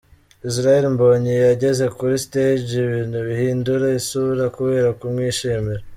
[0.49, 5.81] Israel Mbonyi yageze kuri stage ibintu bihindura isura kubera kumwishimira.